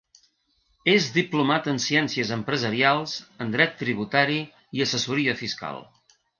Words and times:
És 0.93 1.09
diplomat 1.17 1.69
en 1.73 1.77
Ciències 1.83 2.33
Empresarials, 2.37 3.15
en 3.47 3.55
dret 3.59 3.79
tributari 3.85 4.41
i 4.79 4.87
assessoria 4.91 5.41
fiscal. 5.47 5.83